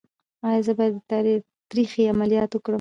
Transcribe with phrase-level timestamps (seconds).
[0.47, 1.27] ایا زه باید د
[1.69, 2.69] تریخي عملیات وکړم؟